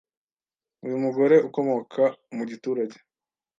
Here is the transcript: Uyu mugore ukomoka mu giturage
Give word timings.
Uyu 0.85 0.97
mugore 1.03 1.35
ukomoka 1.47 2.03
mu 2.35 2.43
giturage 2.49 2.97